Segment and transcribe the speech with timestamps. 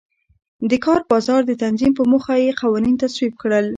[0.71, 3.65] د کار بازار د تنظیم په موخه یې قوانین تصویب کړل.